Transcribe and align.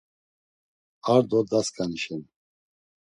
Ar 1.13 1.21
do 1.29 1.39
dasǩani 1.49 1.97
şeni. 2.03 2.27